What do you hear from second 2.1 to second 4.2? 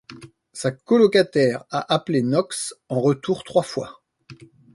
Knox en retour trois fois.